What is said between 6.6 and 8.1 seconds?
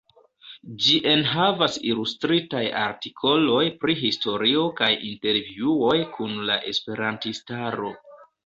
esperantistaro.